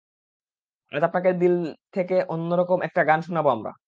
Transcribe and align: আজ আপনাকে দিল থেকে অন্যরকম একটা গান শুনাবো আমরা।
আজ 0.91 1.03
আপনাকে 1.07 1.29
দিল 1.41 1.55
থেকে 1.93 2.15
অন্যরকম 2.29 2.77
একটা 2.83 3.01
গান 3.03 3.19
শুনাবো 3.21 3.49
আমরা। 3.51 3.71